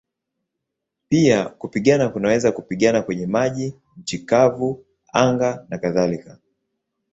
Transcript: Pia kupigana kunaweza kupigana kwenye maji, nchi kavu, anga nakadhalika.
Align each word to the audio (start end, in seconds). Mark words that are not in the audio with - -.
Pia 1.09 1.45
kupigana 1.45 2.09
kunaweza 2.09 2.51
kupigana 2.51 3.01
kwenye 3.01 3.27
maji, 3.27 3.73
nchi 3.97 4.19
kavu, 4.19 4.85
anga 5.13 5.65
nakadhalika. 5.69 6.39